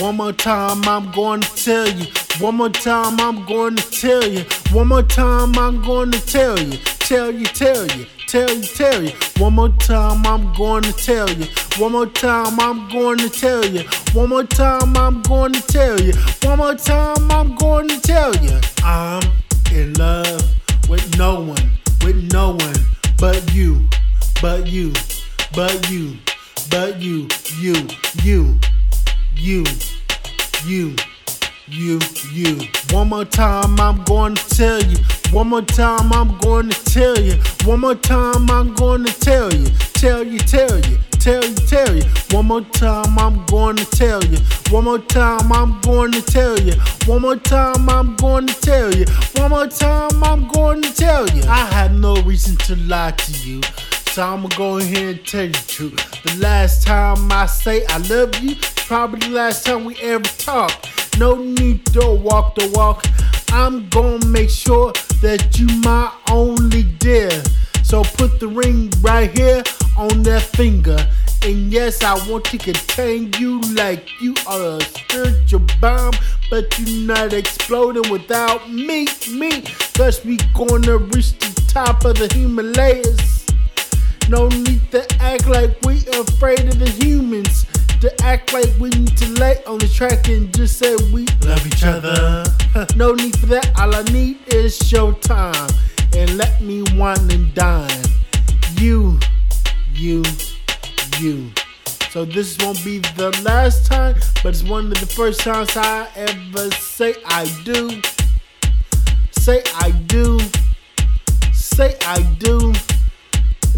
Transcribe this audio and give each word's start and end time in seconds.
One 0.00 0.16
more 0.16 0.32
time, 0.32 0.82
I'm 0.88 1.10
going 1.12 1.42
to 1.42 1.54
tell 1.54 1.88
you. 1.88 2.06
One 2.38 2.56
more 2.56 2.70
time, 2.70 3.20
I'm 3.20 3.44
going 3.44 3.76
to 3.76 3.90
tell 3.90 4.26
you. 4.26 4.44
One 4.72 4.88
more 4.88 5.02
time, 5.02 5.56
I'm 5.58 5.82
going 5.82 6.10
to 6.10 6.20
tell 6.26 6.58
you. 6.58 6.78
Tell 7.00 7.30
you, 7.30 7.44
tell 7.44 7.86
you, 7.86 8.06
tell 8.26 8.50
you, 8.50 8.62
tell 8.62 9.02
you. 9.02 9.12
One 9.38 9.54
more 9.54 9.68
time, 9.68 10.26
I'm 10.26 10.52
going 10.54 10.82
to 10.84 10.92
tell 10.92 11.28
you. 11.30 11.46
One 11.76 11.92
more 11.92 12.06
time, 12.06 12.58
I'm 12.58 12.88
going 12.88 13.18
to 13.18 13.28
tell 13.28 13.64
you. 13.64 13.82
One 14.12 14.30
more 14.30 14.44
time, 14.44 14.96
I'm 14.96 15.22
going 15.22 15.52
to 15.52 15.62
tell 15.62 16.00
you. 16.00 16.14
One 16.42 16.58
more 16.58 16.74
time, 16.74 17.30
I'm 17.30 17.54
going 17.56 17.88
to 17.88 18.00
tell 18.00 18.34
you. 18.36 18.58
I'm 18.82 19.22
in 19.72 19.92
love 19.94 20.42
with 20.88 21.18
no 21.18 21.40
one, 21.40 21.70
with 22.02 22.32
no 22.32 22.52
one 22.52 22.90
but 23.20 23.52
you, 23.52 23.86
but 24.40 24.66
you, 24.66 24.94
but 25.54 25.90
you, 25.90 26.16
but 26.70 26.98
you, 27.02 27.28
you, 27.58 27.76
you, 28.22 28.58
you, 29.34 29.64
you, 29.64 29.64
you, 30.64 30.94
you. 31.68 32.00
You. 32.32 32.60
One 32.90 33.08
more 33.08 33.24
time, 33.24 33.78
I'm 33.80 34.02
going 34.04 34.34
to 34.34 34.48
tell 34.48 34.82
you. 34.82 34.98
One 35.30 35.48
more 35.48 35.62
time, 35.62 36.12
I'm 36.12 36.36
going 36.38 36.68
to 36.70 36.84
tell 36.84 37.18
you. 37.18 37.34
One 37.64 37.80
more 37.80 37.94
time, 37.94 38.50
I'm 38.50 38.74
going 38.74 39.04
to 39.04 39.12
tell 39.20 39.52
you. 39.52 39.66
Tell 39.94 40.24
you, 40.24 40.38
tell 40.38 40.78
you, 40.88 40.98
tell 41.18 41.44
you, 41.44 41.54
tell 41.54 41.94
you. 41.96 42.02
One 42.30 42.46
more 42.46 42.62
time, 42.62 43.18
I'm 43.18 43.44
going 43.46 43.76
to 43.76 43.84
tell 43.84 44.24
you. 44.24 44.38
One 44.70 44.84
more 44.84 44.98
time, 44.98 45.52
I'm 45.52 45.80
going 45.80 46.12
to 46.12 46.22
tell 46.22 46.58
you. 46.58 46.74
One 47.06 47.22
more 47.22 47.36
time, 47.36 47.88
I'm 47.88 48.16
going 48.16 48.46
to 48.46 48.60
tell 48.60 48.94
you. 48.94 49.04
One 49.36 49.50
more 49.50 49.66
time, 49.66 50.22
I'm 50.24 50.48
going 50.48 50.82
to 50.82 50.94
tell 50.94 51.28
you. 51.30 51.42
I 51.44 51.66
had 51.72 51.94
no 51.94 52.16
reason 52.22 52.56
to 52.56 52.76
lie 52.76 53.12
to 53.12 53.32
you. 53.48 53.60
So 54.12 54.24
I'ma 54.24 54.48
go 54.56 54.78
ahead 54.78 54.96
and 55.18 55.24
tell 55.26 55.44
you 55.44 55.52
the 55.52 55.64
truth. 55.68 56.22
The 56.24 56.36
last 56.40 56.84
time 56.84 57.30
I 57.30 57.46
say 57.46 57.84
I 57.86 57.98
love 57.98 58.34
you, 58.40 58.56
probably 58.90 59.28
last 59.28 59.64
time 59.64 59.84
we 59.84 59.94
ever 60.00 60.24
talked. 60.24 61.16
No 61.16 61.36
need 61.36 61.86
to 61.94 62.10
walk 62.24 62.56
the 62.56 62.68
walk. 62.74 63.06
I'm 63.52 63.88
gonna 63.88 64.26
make 64.26 64.50
sure 64.50 64.92
that 65.22 65.56
you 65.56 65.68
my 65.82 66.12
only 66.28 66.82
dear. 66.98 67.30
So 67.84 68.02
put 68.02 68.40
the 68.40 68.48
ring 68.48 68.92
right 69.00 69.30
here 69.30 69.62
on 69.96 70.24
that 70.24 70.42
finger. 70.42 70.98
And 71.44 71.72
yes, 71.72 72.02
I 72.02 72.14
want 72.28 72.46
to 72.46 72.58
contain 72.58 73.32
you 73.38 73.60
like 73.76 74.08
you 74.20 74.34
are 74.48 74.78
a 74.78 74.80
spiritual 74.80 75.62
bomb, 75.80 76.14
but 76.50 76.76
you're 76.80 77.06
not 77.06 77.32
exploding 77.32 78.10
without 78.10 78.72
me, 78.72 79.06
me. 79.30 79.62
Cause 79.94 80.24
we 80.24 80.36
gonna 80.52 80.96
reach 80.96 81.38
the 81.38 81.64
top 81.68 82.04
of 82.04 82.18
the 82.18 82.26
Himalayas. 82.34 83.46
No 84.28 84.48
need 84.48 84.90
to 84.90 85.06
act 85.20 85.46
like 85.46 85.80
we 85.84 85.98
afraid 86.08 86.66
of 86.66 86.80
the 86.80 86.90
humans. 86.90 87.66
To 88.00 88.22
act 88.22 88.52
like 88.52 88.70
we 88.78 88.88
need 88.90 89.16
to 89.18 89.28
lay 89.40 89.62
on 89.66 89.78
the 89.78 89.88
track 89.88 90.28
and 90.28 90.52
just 90.54 90.78
say 90.78 90.96
we 91.12 91.26
love 91.42 91.66
each 91.66 91.84
other. 91.84 92.44
no 92.96 93.12
need 93.12 93.38
for 93.38 93.46
that. 93.46 93.70
All 93.78 93.94
I 93.94 94.02
need 94.04 94.38
is 94.54 94.78
showtime. 94.78 95.70
And 96.16 96.36
let 96.38 96.60
me 96.62 96.82
wine 96.96 97.30
and 97.30 97.54
dine. 97.54 98.04
You, 98.76 99.18
you, 99.92 100.24
you. 101.18 101.50
So 102.10 102.24
this 102.24 102.58
won't 102.58 102.82
be 102.84 102.98
the 102.98 103.30
last 103.44 103.86
time, 103.86 104.16
but 104.42 104.48
it's 104.48 104.64
one 104.64 104.86
of 104.86 104.98
the 104.98 105.06
first 105.06 105.42
times 105.42 105.76
I 105.76 106.08
ever 106.16 106.70
say 106.72 107.14
I 107.24 107.44
do. 107.64 108.02
Say 109.30 109.62
I 109.76 109.92
do. 110.06 110.40
Say 111.52 111.96
I 112.00 112.22
do 112.38 112.72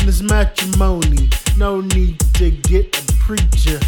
in 0.00 0.06
this 0.06 0.22
matrimony. 0.22 1.28
No 1.58 1.80
need 1.80 2.20
to 2.34 2.50
get 2.50 2.96
a 2.96 3.12
preacher, 3.14 3.78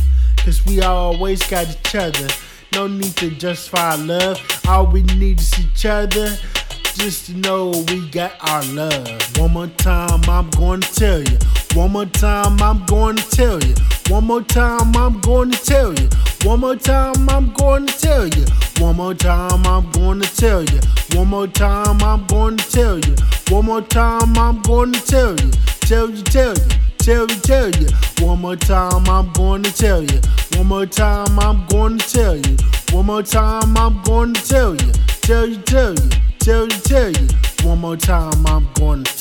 cause 0.44 0.64
we 0.66 0.82
always 0.82 1.42
got 1.48 1.68
each 1.68 1.94
other. 1.94 2.28
No 2.72 2.86
need 2.86 3.16
to 3.16 3.30
justify 3.30 3.94
love. 3.94 4.40
All 4.68 4.86
we 4.86 5.02
need 5.02 5.40
is 5.40 5.58
each 5.58 5.86
other. 5.86 6.36
Just 6.94 7.26
to 7.26 7.34
know 7.34 7.70
we 7.88 8.08
got 8.10 8.32
our 8.48 8.62
love. 8.66 9.38
One 9.38 9.52
more 9.52 9.66
time, 9.66 10.20
I'm 10.28 10.50
going 10.50 10.80
to 10.80 10.94
tell 10.94 11.22
you. 11.22 11.38
One 11.74 11.92
more 11.92 12.06
time, 12.06 12.60
I'm 12.62 12.84
going 12.86 13.16
to 13.16 13.30
tell 13.30 13.62
you. 13.62 13.74
One 14.08 14.24
more 14.24 14.42
time, 14.42 14.94
I'm 14.96 15.20
going 15.20 15.50
to 15.50 15.64
tell 15.64 15.92
you. 15.94 16.08
One 16.44 16.60
more 16.60 16.76
time, 16.76 17.28
I'm 17.28 17.52
going 17.52 17.86
to 17.86 17.98
tell 17.98 18.28
you. 18.28 18.44
One 18.78 18.96
more 18.96 19.14
time, 19.14 19.66
I'm 19.66 19.90
going 19.92 20.20
to 20.20 20.36
tell 20.36 20.62
you. 20.64 20.80
One 21.16 21.28
more 21.28 21.46
time, 21.46 22.02
I'm 22.02 22.26
going 22.26 22.56
to 22.58 22.70
tell 22.70 22.98
you. 22.98 23.16
One 23.48 23.64
more 23.64 23.82
time, 23.82 24.36
I'm 24.38 24.62
going 24.62 24.92
to 24.92 25.00
tell 25.06 25.36
you. 25.36 25.50
Tell 25.80 26.10
you, 26.10 26.22
tell 26.22 26.54
you, 26.54 26.68
tell 27.04 27.26
you, 27.28 27.36
tell 27.40 27.70
you. 27.70 27.86
One 28.26 28.40
more 28.40 28.56
time, 28.56 29.06
I'm 29.08 29.30
going 29.32 29.62
to 29.62 29.72
tell 29.74 30.02
you. 30.02 30.20
One 30.56 30.68
more 30.68 30.86
time, 30.86 31.38
I'm 31.38 31.66
going 31.66 31.98
to 31.98 32.08
tell 32.08 32.36
you. 32.36 32.56
One 32.92 33.06
more 33.06 33.22
time, 33.22 33.76
I'm 33.76 34.00
going 34.02 34.32
to 34.32 34.48
tell 34.48 34.74
you. 34.74 34.92
Tell 35.20 35.46
you, 35.46 35.58
tell 35.58 35.94
you, 35.94 36.10
tell 36.38 36.64
you, 36.64 36.78
tell 36.80 37.10
you. 37.10 37.28
One 37.62 37.80
more 37.80 37.98
time, 37.98 38.46
I'm 38.46 38.66
you. 38.74 39.13